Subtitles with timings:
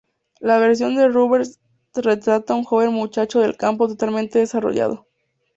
[0.39, 1.59] La versión de Rubens
[1.93, 5.05] retrata un joven muchacho del campo totalmente desarrollado.